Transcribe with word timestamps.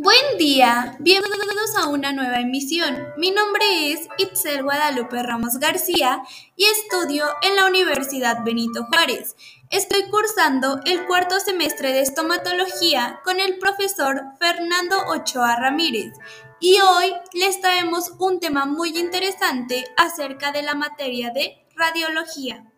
Buen 0.00 0.38
día, 0.38 0.94
bienvenidos 1.00 1.74
a 1.76 1.88
una 1.88 2.12
nueva 2.12 2.38
emisión. 2.38 2.96
Mi 3.16 3.32
nombre 3.32 3.90
es 3.90 4.06
Itzel 4.16 4.62
Guadalupe 4.62 5.20
Ramos 5.24 5.58
García 5.58 6.22
y 6.54 6.66
estudio 6.66 7.26
en 7.42 7.56
la 7.56 7.66
Universidad 7.66 8.44
Benito 8.44 8.84
Juárez. 8.84 9.34
Estoy 9.70 10.08
cursando 10.08 10.78
el 10.84 11.04
cuarto 11.08 11.40
semestre 11.40 11.92
de 11.92 12.02
estomatología 12.02 13.18
con 13.24 13.40
el 13.40 13.58
profesor 13.58 14.22
Fernando 14.38 14.96
Ochoa 15.08 15.56
Ramírez 15.56 16.12
y 16.60 16.78
hoy 16.78 17.12
les 17.32 17.60
traemos 17.60 18.12
un 18.20 18.38
tema 18.38 18.66
muy 18.66 18.96
interesante 18.96 19.84
acerca 19.96 20.52
de 20.52 20.62
la 20.62 20.76
materia 20.76 21.32
de 21.32 21.66
radiología. 21.74 22.70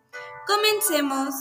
Comencemos. 0.47 1.35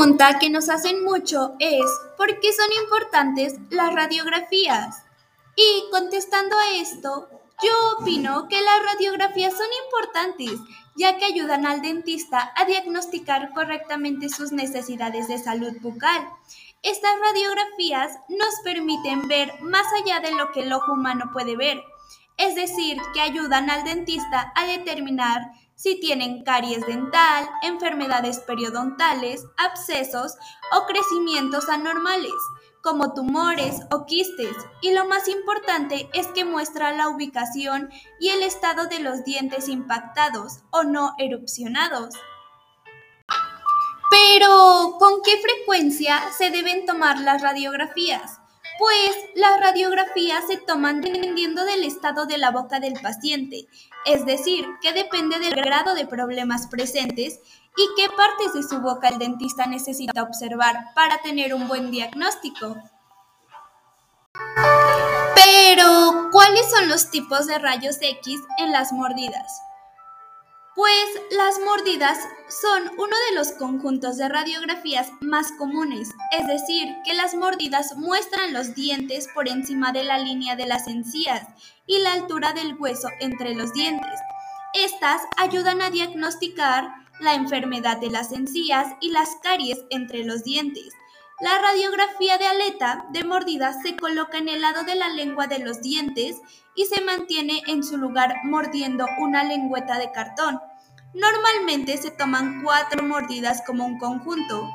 Pregunta 0.00 0.38
que 0.38 0.48
nos 0.48 0.70
hacen 0.70 1.04
mucho 1.04 1.56
es 1.58 1.84
¿por 2.16 2.40
qué 2.40 2.54
son 2.54 2.68
importantes 2.84 3.56
las 3.68 3.92
radiografías? 3.92 5.04
Y 5.54 5.90
contestando 5.90 6.56
a 6.56 6.70
esto, 6.76 7.28
yo 7.62 7.70
opino 7.98 8.48
que 8.48 8.62
las 8.62 8.94
radiografías 8.94 9.52
son 9.52 9.66
importantes, 9.84 10.58
ya 10.96 11.18
que 11.18 11.26
ayudan 11.26 11.66
al 11.66 11.82
dentista 11.82 12.50
a 12.56 12.64
diagnosticar 12.64 13.52
correctamente 13.52 14.30
sus 14.30 14.52
necesidades 14.52 15.28
de 15.28 15.36
salud 15.36 15.74
bucal. 15.82 16.26
Estas 16.82 17.12
radiografías 17.20 18.12
nos 18.30 18.54
permiten 18.64 19.28
ver 19.28 19.52
más 19.60 19.84
allá 20.02 20.20
de 20.20 20.34
lo 20.34 20.50
que 20.52 20.60
el 20.60 20.72
ojo 20.72 20.94
humano 20.94 21.28
puede 21.30 21.56
ver, 21.56 21.78
es 22.38 22.54
decir, 22.54 22.96
que 23.12 23.20
ayudan 23.20 23.68
al 23.68 23.84
dentista 23.84 24.50
a 24.56 24.64
determinar 24.64 25.42
si 25.80 25.98
tienen 25.98 26.44
caries 26.44 26.86
dental, 26.86 27.48
enfermedades 27.62 28.40
periodontales, 28.40 29.46
abscesos 29.56 30.34
o 30.76 30.84
crecimientos 30.84 31.70
anormales, 31.70 32.34
como 32.82 33.14
tumores 33.14 33.80
o 33.90 34.04
quistes, 34.04 34.54
y 34.82 34.92
lo 34.92 35.06
más 35.06 35.26
importante 35.26 36.10
es 36.12 36.26
que 36.28 36.44
muestra 36.44 36.92
la 36.92 37.08
ubicación 37.08 37.88
y 38.20 38.28
el 38.28 38.42
estado 38.42 38.88
de 38.88 38.98
los 38.98 39.24
dientes 39.24 39.68
impactados 39.68 40.58
o 40.70 40.82
no 40.82 41.14
erupcionados. 41.16 42.14
Pero, 44.10 44.96
¿con 44.98 45.22
qué 45.22 45.40
frecuencia 45.40 46.20
se 46.36 46.50
deben 46.50 46.84
tomar 46.84 47.20
las 47.20 47.40
radiografías? 47.40 48.39
Pues 48.80 49.14
las 49.34 49.60
radiografías 49.60 50.46
se 50.46 50.56
toman 50.56 51.02
dependiendo 51.02 51.66
del 51.66 51.84
estado 51.84 52.24
de 52.24 52.38
la 52.38 52.50
boca 52.50 52.80
del 52.80 52.94
paciente, 52.94 53.68
es 54.06 54.24
decir, 54.24 54.66
que 54.80 54.94
depende 54.94 55.38
del 55.38 55.54
grado 55.54 55.94
de 55.94 56.06
problemas 56.06 56.66
presentes 56.66 57.40
y 57.76 57.82
qué 57.94 58.08
partes 58.16 58.54
de 58.54 58.62
su 58.62 58.80
boca 58.80 59.08
el 59.08 59.18
dentista 59.18 59.66
necesita 59.66 60.22
observar 60.22 60.94
para 60.94 61.20
tener 61.20 61.52
un 61.52 61.68
buen 61.68 61.90
diagnóstico. 61.90 62.78
Pero, 65.34 66.30
¿cuáles 66.32 66.70
son 66.70 66.88
los 66.88 67.10
tipos 67.10 67.46
de 67.46 67.58
rayos 67.58 67.98
X 68.00 68.40
en 68.56 68.72
las 68.72 68.92
mordidas? 68.92 69.60
Pues 70.76 71.08
las 71.32 71.58
mordidas 71.58 72.18
son 72.48 72.92
uno 72.96 73.16
de 73.28 73.34
los 73.34 73.50
conjuntos 73.52 74.16
de 74.18 74.28
radiografías 74.28 75.10
más 75.20 75.50
comunes, 75.58 76.10
es 76.30 76.46
decir, 76.46 76.88
que 77.04 77.14
las 77.14 77.34
mordidas 77.34 77.96
muestran 77.96 78.52
los 78.52 78.76
dientes 78.76 79.28
por 79.34 79.48
encima 79.48 79.90
de 79.90 80.04
la 80.04 80.18
línea 80.18 80.54
de 80.54 80.66
las 80.66 80.86
encías 80.86 81.44
y 81.86 81.98
la 81.98 82.12
altura 82.12 82.52
del 82.52 82.76
hueso 82.78 83.08
entre 83.18 83.56
los 83.56 83.72
dientes. 83.72 84.20
Estas 84.72 85.22
ayudan 85.36 85.82
a 85.82 85.90
diagnosticar 85.90 86.88
la 87.18 87.34
enfermedad 87.34 87.98
de 87.98 88.10
las 88.10 88.30
encías 88.30 88.94
y 89.00 89.10
las 89.10 89.28
caries 89.42 89.84
entre 89.90 90.24
los 90.24 90.44
dientes. 90.44 90.94
La 91.40 91.58
radiografía 91.58 92.36
de 92.36 92.46
aleta 92.46 93.06
de 93.12 93.24
mordida 93.24 93.72
se 93.82 93.96
coloca 93.96 94.36
en 94.36 94.50
el 94.50 94.60
lado 94.60 94.82
de 94.82 94.94
la 94.94 95.08
lengua 95.08 95.46
de 95.46 95.58
los 95.58 95.80
dientes 95.80 96.36
y 96.74 96.84
se 96.84 97.02
mantiene 97.02 97.62
en 97.66 97.82
su 97.82 97.96
lugar 97.96 98.34
mordiendo 98.44 99.06
una 99.18 99.42
lengüeta 99.42 99.98
de 99.98 100.12
cartón. 100.12 100.60
Normalmente 101.14 101.96
se 101.96 102.10
toman 102.10 102.62
cuatro 102.62 103.02
mordidas 103.02 103.62
como 103.66 103.86
un 103.86 103.98
conjunto, 103.98 104.68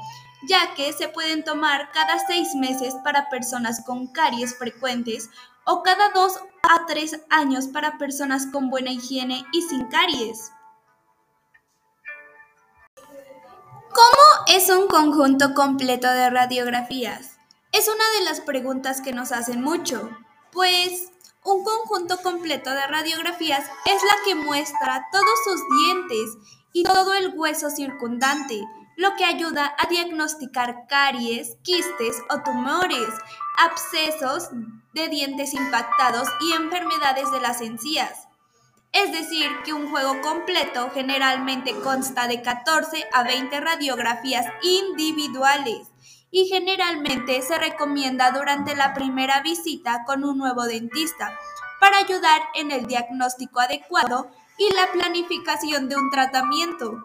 ya 0.50 0.74
que 0.74 0.92
se 0.92 1.08
pueden 1.08 1.44
tomar 1.44 1.92
cada 1.92 2.18
seis 2.26 2.56
meses 2.56 2.96
para 3.04 3.30
personas 3.30 3.86
con 3.86 4.08
caries 4.08 4.58
frecuentes 4.58 5.30
o 5.66 5.84
cada 5.84 6.10
dos 6.16 6.40
a 6.64 6.88
tres 6.88 7.22
años 7.30 7.68
para 7.68 8.00
personas 8.00 8.48
con 8.48 8.72
buena 8.72 8.92
higiene 8.92 9.46
y 9.54 9.62
sin 9.62 9.86
caries. 9.86 10.52
¿Cómo 13.96 14.46
es 14.48 14.70
un 14.70 14.88
conjunto 14.88 15.54
completo 15.54 16.12
de 16.12 16.30
radiografías? 16.30 17.38
Es 17.72 17.88
una 17.88 18.04
de 18.20 18.26
las 18.26 18.42
preguntas 18.42 19.00
que 19.00 19.14
nos 19.14 19.32
hacen 19.32 19.62
mucho, 19.62 20.10
pues 20.52 21.14
un 21.46 21.64
conjunto 21.64 22.18
completo 22.18 22.72
de 22.72 22.88
radiografías 22.88 23.64
es 23.86 24.04
la 24.04 24.16
que 24.26 24.36
muestra 24.36 25.08
todos 25.14 25.40
sus 25.46 25.62
dientes 25.78 26.30
y 26.74 26.84
todo 26.84 27.14
el 27.14 27.40
hueso 27.40 27.70
circundante, 27.70 28.66
lo 28.98 29.16
que 29.16 29.24
ayuda 29.24 29.74
a 29.80 29.88
diagnosticar 29.88 30.88
caries, 30.90 31.56
quistes 31.64 32.18
o 32.30 32.44
tumores, 32.44 33.14
abscesos 33.58 34.50
de 34.94 35.08
dientes 35.08 35.54
impactados 35.54 36.28
y 36.42 36.52
enfermedades 36.52 37.32
de 37.32 37.40
las 37.40 37.62
encías. 37.62 38.28
Es 38.96 39.12
decir, 39.12 39.52
que 39.66 39.74
un 39.74 39.92
juego 39.92 40.22
completo 40.22 40.90
generalmente 40.94 41.76
consta 41.82 42.30
de 42.30 42.42
14 42.42 43.06
a 43.12 43.24
20 43.24 43.60
radiografías 43.60 44.46
individuales 44.62 45.90
y 46.32 46.46
generalmente 46.46 47.42
se 47.42 47.58
recomienda 47.58 48.32
durante 48.32 48.74
la 48.74 48.94
primera 48.94 49.42
visita 49.42 50.06
con 50.06 50.24
un 50.24 50.38
nuevo 50.38 50.64
dentista 50.64 51.38
para 51.82 51.98
ayudar 51.98 52.42
en 52.54 52.72
el 52.72 52.86
diagnóstico 52.86 53.60
adecuado 53.60 54.32
y 54.58 54.74
la 54.74 54.90
planificación 54.94 55.90
de 55.90 55.98
un 55.98 56.10
tratamiento. 56.10 57.04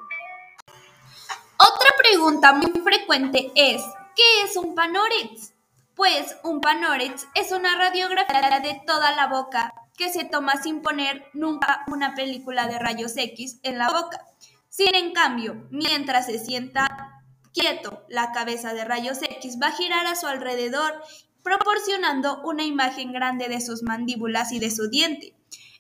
Otra 1.57 1.91
pregunta 1.99 2.53
muy 2.53 2.71
frecuente 2.85 3.51
es, 3.57 3.83
¿qué 4.15 4.43
es 4.45 4.57
un 4.57 4.77
panorex? 4.77 5.55
Pues 5.97 6.37
un 6.45 6.61
panorex 6.61 7.27
es 7.35 7.51
una 7.51 7.77
radiografía 7.77 8.61
de 8.61 8.81
toda 8.87 9.11
la 9.11 9.27
boca 9.27 9.75
que 10.01 10.11
se 10.11 10.25
toma 10.25 10.55
sin 10.63 10.81
poner 10.81 11.27
nunca 11.35 11.85
una 11.87 12.15
película 12.15 12.67
de 12.67 12.79
rayos 12.79 13.13
X 13.19 13.61
en 13.63 13.77
la 13.77 13.91
boca. 13.91 14.25
Sin 14.71 14.95
en 14.95 15.13
cambio, 15.13 15.69
mientras 15.71 16.25
se 16.25 16.39
sienta 16.39 17.23
quieto, 17.53 18.07
la 18.09 18.33
cabeza 18.33 18.73
de 18.73 18.87
rayos 18.87 19.19
X 19.21 19.59
va 19.63 19.67
a 19.67 19.73
girar 19.73 20.07
a 20.07 20.17
su 20.17 20.27
alrededor, 20.27 20.95
proporcionando 21.43 22.41
una 22.45 22.65
imagen 22.65 23.13
grande 23.13 23.49
de 23.49 23.61
sus 23.61 23.83
mandíbulas 23.83 24.53
y 24.53 24.59
de 24.59 24.71
su 24.71 24.89
diente. 24.89 25.35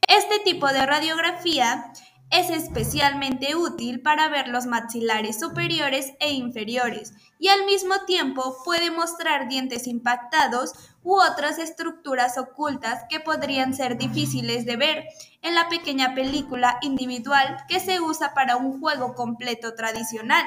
Este 0.07 0.39
tipo 0.41 0.69
de 0.69 0.85
radiografía 0.85 1.91
es 2.31 2.49
especialmente 2.49 3.57
útil 3.57 4.03
para 4.03 4.29
ver 4.29 4.49
los 4.49 4.67
maxilares 4.67 5.41
superiores 5.41 6.13
e 6.21 6.33
inferiores 6.33 7.13
y 7.41 7.49
al 7.49 7.65
mismo 7.67 8.05
tiempo 8.07 8.57
puede 8.65 8.93
mostrar 8.93 9.49
dientes 9.49 9.89
impactados 9.89 10.73
u 11.03 11.17
otras 11.17 11.59
estructuras 11.59 12.39
ocultas 12.39 13.03
que 13.09 13.19
podrían 13.19 13.75
ser 13.75 13.99
difíciles 13.99 14.65
de 14.65 14.77
ver 14.77 15.05
en 15.43 15.57
la 15.57 15.69
pequeña 15.69 16.15
película 16.15 16.79
individual 16.83 17.57
que 17.69 17.81
se 17.81 18.01
usa 18.01 18.33
para 18.33 18.57
un 18.57 18.81
juego 18.81 19.15
completo 19.15 19.75
tradicional. 19.75 20.47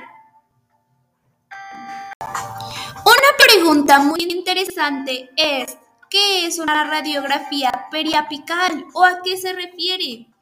Una 2.20 3.46
pregunta 3.46 4.00
muy 4.00 4.22
interesante 4.30 5.30
es, 5.36 5.78
¿qué 6.10 6.46
es 6.46 6.60
una 6.60 6.86
radiografía 6.86 7.88
periapical 7.92 8.86
o 8.94 9.04
a 9.04 9.22
qué 9.22 9.36
se 9.36 9.52
refiere? 9.52 10.33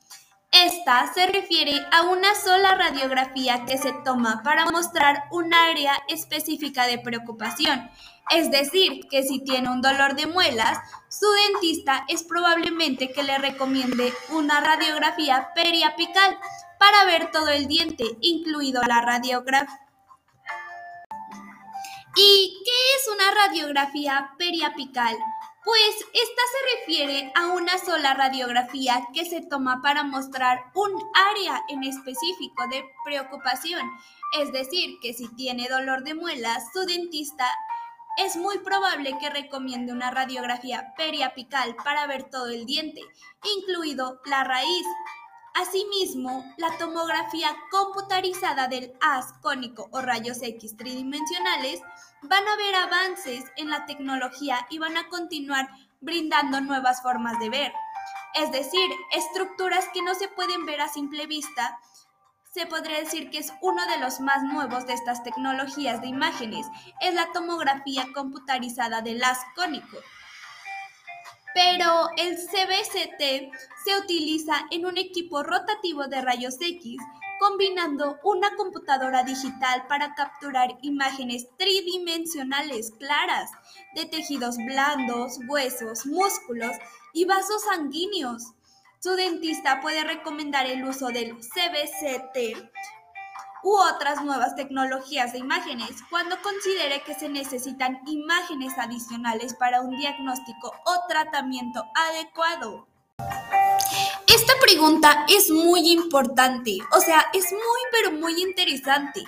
Esta 0.52 1.12
se 1.14 1.28
refiere 1.28 1.80
a 1.94 2.02
una 2.04 2.36
sola 2.36 2.76
radiografía 2.76 3.64
que 3.66 3.78
se 3.78 3.94
toma 4.04 4.42
para 4.44 4.66
mostrar 4.66 5.24
un 5.32 5.54
área 5.54 5.94
específica 6.10 6.86
de 6.88 7.00
preocupación. 7.00 7.90
Es 8.30 8.52
decir, 8.52 9.08
que 9.10 9.24
si 9.24 9.40
tiene 9.46 9.70
un 9.70 9.82
dolor 9.82 10.16
de 10.16 10.28
muelas, 10.28 10.78
su 11.08 11.26
dentista 11.54 12.04
es 12.10 12.24
probablemente 12.24 13.14
que 13.14 13.24
le 13.24 13.38
recomiende 13.38 14.14
una 14.30 14.60
radiografía 14.60 15.52
periapical 15.56 16.38
para 16.78 17.06
ver 17.06 17.32
todo 17.32 17.48
el 17.48 17.68
diente, 17.68 18.04
incluido 18.20 18.82
la 18.84 19.00
radiografía. 19.00 19.80
¿Y 22.18 22.62
qué 22.66 22.72
es 22.98 23.08
una 23.08 23.32
radiografía 23.48 24.32
periapical? 24.38 25.16
Pues 25.64 25.96
esta 26.14 26.42
se 26.52 26.80
refiere 26.80 27.32
a 27.36 27.48
una 27.50 27.78
sola 27.78 28.16
radiografía 28.16 29.08
que 29.14 29.26
se 29.26 29.42
toma 29.42 29.82
para 29.84 30.04
mostrar 30.04 30.72
un 30.74 30.92
área 31.14 31.64
en 31.70 31.84
específico 31.84 32.68
de 32.72 32.84
preocupación. 33.06 33.88
Es 34.40 34.52
decir, 34.52 34.98
que 35.02 35.14
si 35.14 35.28
tiene 35.36 35.70
dolor 35.70 36.04
de 36.04 36.16
muelas, 36.16 36.64
su 36.74 36.86
dentista 36.86 37.46
es 38.18 38.38
muy 38.38 38.58
probable 38.60 39.18
que 39.20 39.30
recomiende 39.30 39.94
una 39.94 40.10
radiografía 40.10 40.94
periapical 40.98 41.76
para 41.84 42.08
ver 42.08 42.30
todo 42.30 42.48
el 42.48 42.66
diente, 42.66 43.02
incluido 43.58 44.20
la 44.26 44.44
raíz. 44.44 44.86
Asimismo, 45.54 46.46
la 46.58 46.78
tomografía 46.78 47.56
computarizada 47.70 48.68
del 48.68 48.94
haz 49.02 49.34
cónico 49.42 49.90
o 49.92 50.02
rayos 50.02 50.42
X 50.42 50.78
tridimensionales 50.78 51.82
van 52.22 52.48
a 52.48 52.56
ver 52.56 52.76
avances 52.76 53.44
en 53.58 53.70
la 53.70 53.86
tecnología 53.86 54.66
y 54.70 54.80
van 54.80 54.96
a 54.96 55.10
continuar 55.10 55.68
brindando 56.00 56.62
nuevas 56.62 57.02
formas 57.02 57.38
de 57.40 57.50
ver. 57.50 57.74
Es 58.34 58.52
decir, 58.52 58.90
estructuras 59.12 59.86
que 59.94 60.02
no 60.02 60.16
se 60.16 60.30
pueden 60.30 60.66
ver 60.66 60.80
a 60.80 60.88
simple 60.88 61.28
vista. 61.28 61.80
Se 62.54 62.66
podría 62.66 63.00
decir 63.00 63.30
que 63.30 63.40
es 63.40 63.54
uno 63.62 63.86
de 63.88 63.98
los 63.98 64.22
más 64.22 64.44
nuevos 64.44 64.88
de 64.88 64.94
estas 64.94 65.22
tecnologías 65.24 66.02
de 66.02 66.08
imágenes, 66.08 66.66
es 67.02 67.14
la 67.14 67.32
tomografía 67.34 68.08
computarizada 68.14 69.02
del 69.02 69.24
haz 69.24 69.40
cónico. 69.56 69.98
Pero 71.54 72.10
el 72.18 72.38
CBCT 72.38 73.52
se 73.84 73.98
utiliza 74.02 74.66
en 74.72 74.86
un 74.86 74.98
equipo 74.98 75.44
rotativo 75.44 76.08
de 76.08 76.22
rayos 76.22 76.56
X 76.60 76.98
combinando 77.42 78.20
una 78.24 78.56
computadora 78.56 79.24
digital 79.24 79.88
para 79.88 80.14
capturar 80.14 80.78
imágenes 80.84 81.48
tridimensionales 81.58 82.92
claras 83.00 83.50
de 83.96 84.06
tejidos 84.06 84.58
blandos, 84.58 85.40
huesos, 85.48 86.06
músculos 86.06 86.78
y 87.14 87.26
vasos 87.26 87.64
sanguíneos. 87.64 88.54
Su 89.00 89.16
dentista 89.16 89.82
puede 89.82 90.04
recomendar 90.04 90.68
el 90.68 90.86
uso 90.86 91.08
del 91.08 91.36
CBCT 91.38 92.70
u 93.64 93.76
otras 93.76 94.24
nuevas 94.24 94.56
tecnologías 94.56 95.34
de 95.34 95.40
imágenes 95.40 95.92
cuando 96.10 96.42
considere 96.42 97.02
que 97.04 97.14
se 97.14 97.30
necesitan 97.30 98.00
imágenes 98.08 98.74
adicionales 98.78 99.54
para 99.56 99.82
un 99.82 99.98
diagnóstico 99.98 100.74
o 100.86 101.08
tratamiento 101.08 101.84
adecuado. 101.96 102.88
Esta 104.28 104.54
pregunta 104.62 105.26
es 105.28 105.52
muy 105.52 105.92
importante, 105.92 106.78
o 106.96 107.00
sea, 107.00 107.26
es 107.34 107.52
muy 107.52 107.82
pero 107.92 108.12
muy 108.12 108.42
interesante. 108.42 109.24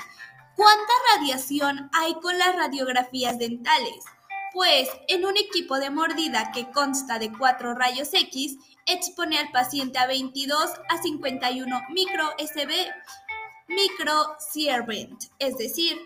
¿Cuánta 0.55 0.93
radiación 1.15 1.89
hay 1.93 2.13
con 2.15 2.37
las 2.37 2.55
radiografías 2.55 3.37
dentales? 3.37 4.05
Pues 4.53 4.87
en 5.07 5.25
un 5.25 5.35
equipo 5.35 5.79
de 5.79 5.89
mordida 5.89 6.51
que 6.51 6.69
consta 6.69 7.17
de 7.17 7.31
cuatro 7.31 7.73
rayos 7.73 8.13
X, 8.13 8.57
expone 8.85 9.39
al 9.39 9.51
paciente 9.51 9.97
a 9.97 10.05
22 10.05 10.71
a 10.89 11.01
51 11.01 11.81
micro 11.89 12.29
SB, 12.37 12.71
micro 13.67 14.35
Siervent, 14.39 15.23
es 15.39 15.57
decir, 15.57 15.97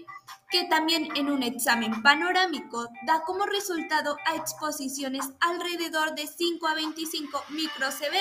que 0.50 0.64
también 0.66 1.10
en 1.16 1.30
un 1.30 1.44
examen 1.44 2.02
panorámico 2.02 2.88
da 3.06 3.24
como 3.24 3.46
resultado 3.46 4.18
a 4.26 4.36
exposiciones 4.36 5.30
alrededor 5.42 6.16
de 6.16 6.28
5 6.28 6.68
a 6.68 6.76
25 6.76 7.44
micro 7.50 7.88
CB. 7.90 8.16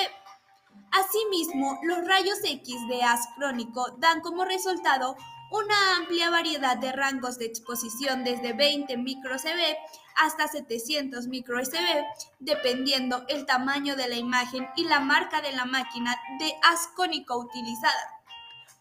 Asimismo, 0.93 1.79
los 1.83 2.07
rayos 2.07 2.39
X 2.43 2.77
de 2.89 3.03
haz 3.03 3.29
crónico 3.37 3.87
dan 3.99 4.21
como 4.21 4.45
resultado 4.45 5.17
una 5.51 5.97
amplia 5.97 6.31
variedad 6.31 6.77
de 6.77 6.93
rangos 6.93 7.39
de 7.39 7.47
exposición 7.47 8.25
desde 8.25 8.53
20 8.53 8.97
microCV 8.97 9.77
hasta 10.17 10.49
700 10.49 11.29
microSV, 11.29 11.77
dependiendo 12.41 13.25
el 13.29 13.47
tamaño 13.47 13.97
de 13.97 14.09
la 14.09 14.17
imagen 14.17 14.67
y 14.77 14.85
la 14.85 15.01
marca 15.01 15.41
de 15.43 15.53
la 15.53 15.65
máquina 15.65 16.17
de 16.39 16.53
haz 16.63 16.89
cónico 16.97 17.37
utilizada. 17.37 18.16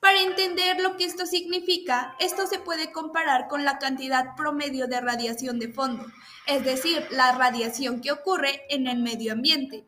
Para 0.06 0.22
entender 0.22 0.80
lo 0.82 0.98
que 0.98 1.06
esto 1.06 1.26
significa, 1.26 2.16
esto 2.20 2.46
se 2.46 2.60
puede 2.60 2.92
comparar 2.92 3.48
con 3.48 3.66
la 3.66 3.80
cantidad 3.80 4.36
promedio 4.36 4.86
de 4.86 5.02
radiación 5.02 5.58
de 5.58 5.74
fondo, 5.74 6.06
es 6.46 6.64
decir, 6.64 7.08
la 7.10 7.32
radiación 7.32 8.02
que 8.02 8.12
ocurre 8.12 8.68
en 8.70 8.86
el 8.86 9.00
medio 9.00 9.34
ambiente 9.34 9.88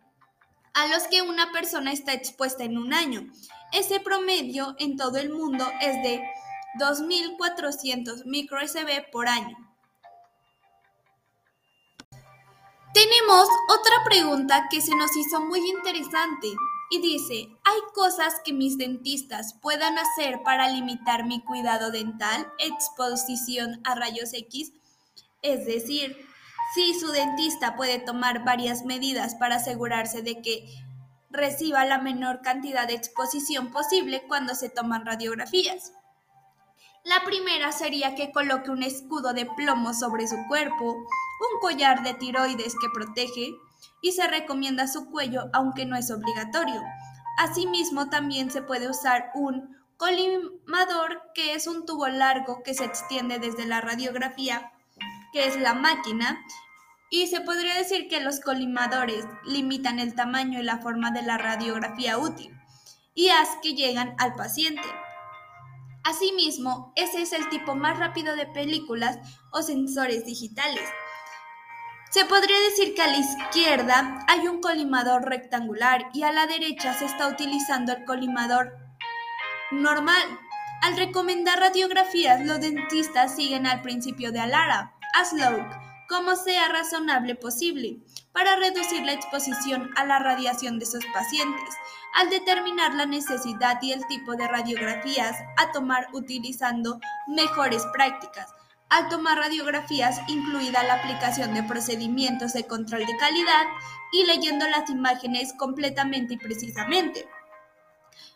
a 0.73 0.87
los 0.87 1.03
que 1.03 1.21
una 1.21 1.51
persona 1.51 1.91
está 1.91 2.13
expuesta 2.13 2.63
en 2.63 2.79
un 2.79 2.95
año. 2.95 3.31
Ese 3.71 3.99
promedio 3.99 4.75
en 4.79 4.97
todo 4.97 5.19
el 5.19 5.29
mundo 5.29 5.71
es 5.81 6.01
de 6.01 6.23
2.400 6.79 8.25
microSV 8.25 9.11
por 9.11 9.27
año. 9.27 9.55
Tenemos 12.91 13.47
otra 13.69 14.03
pregunta 14.03 14.65
que 14.71 14.81
se 14.81 14.95
nos 14.95 15.15
hizo 15.15 15.41
muy 15.41 15.59
interesante 15.59 16.47
y 16.89 17.01
dice, 17.01 17.49
¿hay 17.63 17.79
cosas 17.93 18.35
que 18.45 18.53
mis 18.53 18.77
dentistas 18.77 19.53
puedan 19.61 19.97
hacer 19.97 20.41
para 20.43 20.69
limitar 20.69 21.25
mi 21.25 21.41
cuidado 21.41 21.91
dental, 21.91 22.47
exposición 22.59 23.81
a 23.83 23.95
rayos 23.95 24.33
X? 24.33 24.71
Es 25.41 25.65
decir, 25.65 26.15
Sí, 26.73 26.93
su 26.99 27.07
dentista 27.11 27.75
puede 27.75 27.99
tomar 27.99 28.43
varias 28.43 28.83
medidas 28.83 29.35
para 29.35 29.55
asegurarse 29.55 30.21
de 30.21 30.41
que 30.41 30.67
reciba 31.29 31.85
la 31.85 31.99
menor 31.99 32.41
cantidad 32.41 32.87
de 32.87 32.93
exposición 32.93 33.71
posible 33.71 34.23
cuando 34.27 34.53
se 34.53 34.69
toman 34.69 35.05
radiografías. 35.05 35.93
La 37.03 37.23
primera 37.23 37.71
sería 37.71 38.15
que 38.15 38.31
coloque 38.31 38.69
un 38.69 38.83
escudo 38.83 39.33
de 39.33 39.45
plomo 39.45 39.93
sobre 39.93 40.27
su 40.27 40.35
cuerpo, 40.47 40.93
un 40.93 41.59
collar 41.61 42.03
de 42.03 42.13
tiroides 42.15 42.75
que 42.79 42.89
protege 42.93 43.55
y 44.01 44.11
se 44.11 44.27
recomienda 44.27 44.87
su 44.87 45.09
cuello 45.09 45.49
aunque 45.53 45.85
no 45.85 45.95
es 45.95 46.11
obligatorio. 46.11 46.81
Asimismo 47.37 48.09
también 48.09 48.51
se 48.51 48.61
puede 48.61 48.89
usar 48.89 49.31
un 49.35 49.77
colimador 49.97 51.21
que 51.33 51.53
es 51.53 51.67
un 51.67 51.85
tubo 51.85 52.07
largo 52.07 52.63
que 52.63 52.73
se 52.73 52.85
extiende 52.85 53.39
desde 53.39 53.65
la 53.65 53.81
radiografía 53.81 54.71
que 55.31 55.47
es 55.47 55.59
la 55.59 55.73
máquina, 55.73 56.39
y 57.09 57.27
se 57.27 57.41
podría 57.41 57.75
decir 57.75 58.07
que 58.07 58.19
los 58.19 58.39
colimadores 58.39 59.25
limitan 59.45 59.99
el 59.99 60.13
tamaño 60.13 60.59
y 60.59 60.63
la 60.63 60.79
forma 60.79 61.11
de 61.11 61.21
la 61.21 61.37
radiografía 61.37 62.17
útil 62.17 62.53
y 63.13 63.29
haz 63.29 63.49
que 63.63 63.73
llegan 63.73 64.15
al 64.19 64.35
paciente. 64.35 64.87
Asimismo, 66.03 66.93
ese 66.95 67.21
es 67.21 67.33
el 67.33 67.49
tipo 67.49 67.75
más 67.75 67.97
rápido 67.97 68.35
de 68.35 68.45
películas 68.45 69.19
o 69.51 69.61
sensores 69.61 70.25
digitales. 70.25 70.83
Se 72.17 72.25
podría 72.25 72.59
decir 72.61 72.95
que 72.95 73.03
a 73.03 73.07
la 73.11 73.17
izquierda 73.17 74.25
hay 74.27 74.47
un 74.47 74.59
colimador 74.59 75.29
rectangular 75.29 76.09
y 76.15 76.23
a 76.23 76.31
la 76.31 76.47
derecha 76.47 76.95
se 76.95 77.05
está 77.05 77.27
utilizando 77.27 77.93
el 77.93 78.05
colimador 78.05 78.75
normal. 79.69 80.23
Al 80.81 80.97
recomendar 80.97 81.59
radiografías, 81.59 82.43
los 82.43 82.59
dentistas 82.59 83.35
siguen 83.35 83.67
al 83.67 83.83
principio 83.83 84.31
de 84.31 84.39
Alara, 84.39 84.95
Aslow, 85.13 85.63
como 86.09 86.35
sea 86.35 86.69
razonable 86.69 87.35
posible, 87.35 87.99
para 88.31 88.55
reducir 88.55 89.03
la 89.03 89.13
exposición 89.13 89.91
a 89.95 90.03
la 90.03 90.17
radiación 90.17 90.79
de 90.79 90.87
sus 90.87 91.05
pacientes, 91.13 91.75
al 92.15 92.31
determinar 92.31 92.95
la 92.95 93.05
necesidad 93.05 93.79
y 93.83 93.91
el 93.91 94.03
tipo 94.07 94.35
de 94.35 94.47
radiografías 94.47 95.37
a 95.57 95.71
tomar 95.71 96.07
utilizando 96.13 96.99
mejores 97.27 97.85
prácticas. 97.93 98.56
Al 98.89 99.09
tomar 99.09 99.37
radiografías, 99.37 100.21
incluida 100.27 100.83
la 100.83 100.95
aplicación 100.95 101.53
de 101.53 101.63
procedimientos 101.63 102.53
de 102.53 102.65
control 102.65 103.05
de 103.05 103.17
calidad 103.17 103.65
y 104.13 104.25
leyendo 104.25 104.65
las 104.69 104.89
imágenes 104.89 105.53
completamente 105.53 106.35
y 106.35 106.37
precisamente. 106.37 107.27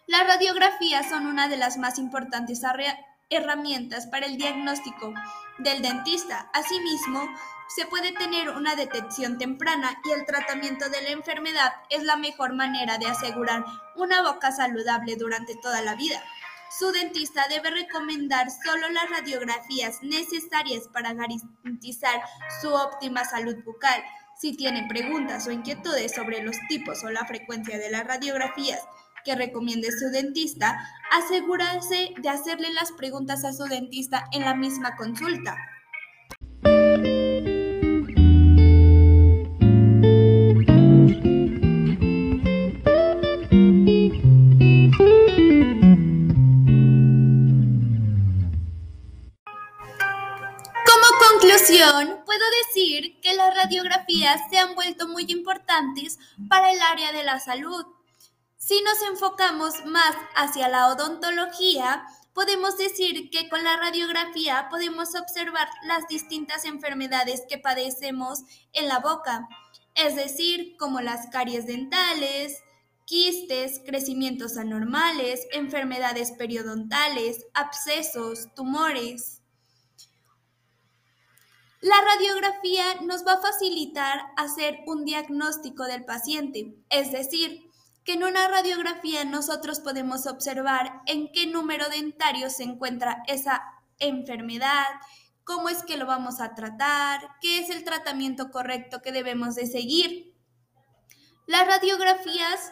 Las 0.08 0.28
radiografías 0.28 1.08
son 1.08 1.28
una 1.28 1.48
de 1.48 1.56
las 1.56 1.78
más 1.78 1.98
importantes 1.98 2.62
herramientas 3.30 4.08
para 4.08 4.26
el 4.26 4.36
diagnóstico 4.38 5.14
del 5.60 5.82
dentista. 5.82 6.50
Asimismo, 6.54 7.30
se 7.74 7.86
puede 7.86 8.12
tener 8.12 8.50
una 8.50 8.76
detección 8.76 9.38
temprana 9.38 10.02
y 10.04 10.12
el 10.12 10.26
tratamiento 10.26 10.90
de 10.90 11.02
la 11.02 11.12
enfermedad 11.12 11.72
es 11.90 12.04
la 12.04 12.18
mejor 12.18 12.54
manera 12.54 12.98
de 12.98 13.08
asegurar 13.08 13.64
una 13.96 14.22
boca 14.22 14.52
saludable 14.52 15.16
durante 15.16 15.56
toda 15.56 15.82
la 15.82 15.96
vida. 15.96 16.22
Su 16.80 16.90
dentista 16.94 17.48
debe 17.50 17.70
recomendar 17.70 18.48
solo 18.50 18.90
las 18.90 19.10
radiografías 19.10 20.02
necesarias 20.04 20.88
para 20.94 21.14
garantizar 21.14 22.22
su 22.62 22.74
óptima 22.74 23.26
salud 23.26 23.58
bucal. 23.66 24.02
Si 24.40 24.56
tiene 24.56 24.88
preguntas 24.88 25.46
o 25.48 25.52
inquietudes 25.52 26.14
sobre 26.14 26.42
los 26.42 26.56
tipos 26.70 27.04
o 27.04 27.12
la 27.12 27.26
frecuencia 27.26 27.78
de 27.78 27.92
las 27.92 28.06
radiografías 28.08 28.80
que 29.26 29.36
recomiende 29.36 29.92
su 29.92 30.10
dentista, 30.12 30.80
asegúrese 31.12 32.14
de 32.18 32.30
hacerle 32.30 32.72
las 32.74 32.94
preguntas 32.94 33.44
a 33.44 33.52
su 33.52 33.66
dentista 33.66 34.26
en 34.32 34.46
la 34.46 34.56
misma 34.56 34.96
consulta. 34.96 35.58
Radiografías 53.64 54.42
se 54.50 54.58
han 54.58 54.76
vuelto 54.76 55.08
muy 55.08 55.26
importantes 55.28 56.20
para 56.50 56.72
el 56.72 56.82
área 56.82 57.12
de 57.12 57.24
la 57.24 57.40
salud. 57.40 57.86
Si 58.58 58.82
nos 58.82 59.02
enfocamos 59.10 59.86
más 59.86 60.16
hacia 60.36 60.68
la 60.68 60.88
odontología, 60.88 62.06
podemos 62.34 62.78
decir 62.78 63.30
que 63.30 63.50
con 63.50 63.64
la 63.64 63.78
radiografía 63.78 64.68
podemos 64.70 65.16
observar 65.16 65.68
las 65.86 66.08
distintas 66.08 66.66
enfermedades 66.66 67.44
que 67.50 67.58
padecemos 67.58 68.40
en 68.74 68.88
la 68.88 69.00
boca, 69.00 69.48
es 69.96 70.16
decir, 70.16 70.76
como 70.78 71.02
las 71.02 71.28
caries 71.30 71.66
dentales, 71.66 72.64
quistes, 73.06 73.82
crecimientos 73.86 74.58
anormales, 74.58 75.46
enfermedades 75.52 76.32
periodontales, 76.32 77.46
abscesos, 77.54 78.54
tumores. 78.56 79.41
La 81.82 81.96
radiografía 82.00 83.02
nos 83.02 83.26
va 83.26 83.34
a 83.34 83.42
facilitar 83.42 84.22
hacer 84.38 84.82
un 84.86 85.04
diagnóstico 85.04 85.86
del 85.86 86.06
paciente, 86.06 86.76
es 86.92 87.12
decir, 87.12 87.64
que 88.04 88.14
en 88.14 88.24
una 88.24 88.48
radiografía 88.48 89.26
nosotros 89.26 89.80
podemos 89.80 90.28
observar 90.28 91.02
en 91.08 91.32
qué 91.32 91.48
número 91.48 91.90
dentario 91.90 92.52
se 92.52 92.64
encuentra 92.64 93.24
esa 93.28 93.64
enfermedad, 93.98 94.86
cómo 95.44 95.70
es 95.70 95.82
que 95.82 95.98
lo 95.98 96.06
vamos 96.06 96.40
a 96.40 96.54
tratar, 96.54 97.28
qué 97.42 97.60
es 97.60 97.72
el 97.72 97.84
tratamiento 97.84 98.52
correcto 98.52 99.02
que 99.02 99.12
debemos 99.12 99.56
de 99.56 99.66
seguir. 99.66 100.36
Las 101.48 101.66
radiografías 101.66 102.72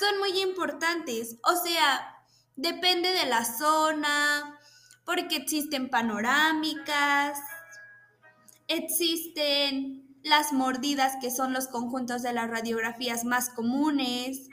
son 0.00 0.18
muy 0.18 0.36
importantes, 0.40 1.36
o 1.44 1.54
sea, 1.54 2.16
depende 2.56 3.12
de 3.12 3.26
la 3.26 3.44
zona, 3.44 4.58
porque 5.04 5.36
existen 5.36 5.90
panorámicas, 5.90 7.38
Existen 8.68 10.16
las 10.22 10.52
mordidas, 10.52 11.14
que 11.20 11.30
son 11.30 11.52
los 11.52 11.68
conjuntos 11.68 12.22
de 12.22 12.32
las 12.32 12.50
radiografías 12.50 13.24
más 13.24 13.48
comunes. 13.50 14.48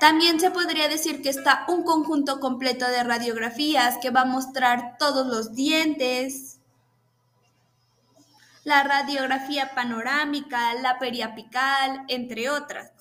También 0.00 0.40
se 0.40 0.50
podría 0.50 0.88
decir 0.88 1.22
que 1.22 1.28
está 1.28 1.66
un 1.68 1.82
conjunto 1.82 2.40
completo 2.40 2.88
de 2.88 3.04
radiografías 3.04 3.98
que 3.98 4.10
va 4.10 4.22
a 4.22 4.26
mostrar 4.26 4.96
todos 4.98 5.26
los 5.26 5.54
dientes, 5.54 6.58
la 8.64 8.84
radiografía 8.84 9.74
panorámica, 9.74 10.74
la 10.74 10.98
periapical, 10.98 12.04
entre 12.08 12.48
otras. 12.48 12.92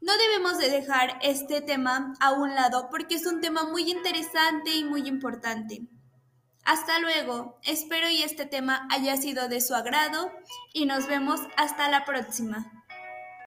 No 0.00 0.12
debemos 0.18 0.58
de 0.58 0.70
dejar 0.70 1.18
este 1.22 1.62
tema 1.62 2.14
a 2.20 2.32
un 2.32 2.54
lado 2.54 2.88
porque 2.90 3.14
es 3.14 3.26
un 3.26 3.40
tema 3.40 3.64
muy 3.64 3.90
interesante 3.90 4.74
y 4.74 4.84
muy 4.84 5.08
importante. 5.08 5.86
Hasta 6.64 6.98
luego, 6.98 7.58
espero 7.62 8.08
y 8.08 8.22
este 8.22 8.46
tema 8.46 8.88
haya 8.90 9.16
sido 9.16 9.48
de 9.48 9.60
su 9.60 9.74
agrado 9.74 10.30
y 10.72 10.86
nos 10.86 11.06
vemos 11.06 11.40
hasta 11.56 11.88
la 11.90 12.04
próxima. 12.06 12.83